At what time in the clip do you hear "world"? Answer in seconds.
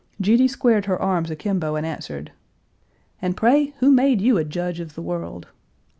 5.03-5.45